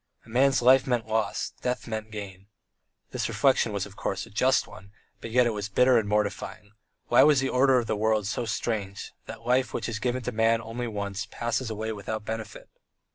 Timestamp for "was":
3.71-3.85, 5.53-5.69, 7.21-7.39